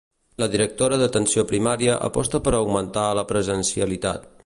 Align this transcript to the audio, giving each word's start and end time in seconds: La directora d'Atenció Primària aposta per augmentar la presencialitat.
La 0.43 0.45
directora 0.55 0.97
d'Atenció 1.01 1.45
Primària 1.53 1.99
aposta 2.09 2.43
per 2.49 2.57
augmentar 2.63 3.07
la 3.21 3.29
presencialitat. 3.35 4.31